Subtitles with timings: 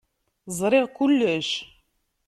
[0.57, 1.49] Ẓṛiɣ kullec.